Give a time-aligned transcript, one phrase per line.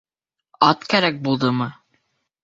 [0.67, 1.67] Ат кәрәк булдымы?